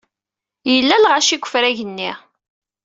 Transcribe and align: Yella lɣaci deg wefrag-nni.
Yella 0.71 0.95
lɣaci 1.03 1.35
deg 1.37 1.45
wefrag-nni. 1.45 2.11